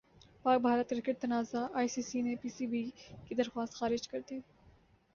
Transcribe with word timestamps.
پاک 0.45 0.61
بھارت 0.61 0.89
کرکٹ 0.89 1.19
تنازع 1.21 1.65
I 1.73 1.87
C 1.87 2.01
سی 2.01 2.21
نے 2.21 2.35
پی 2.41 2.49
سی 2.49 2.67
بی 2.67 2.83
کی 3.25 3.35
درخواست 3.35 3.73
خارج 3.75 4.07
کردی 4.07 4.39